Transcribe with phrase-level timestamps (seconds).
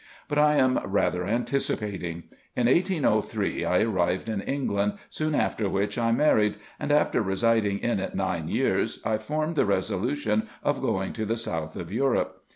[0.27, 2.23] But I am rather anticipating.
[2.55, 7.77] In 1 803 I arrived in England, soon after which I married, and, after residing
[7.83, 12.41] in it nine years, I formed the resolution of going to the south of Europe.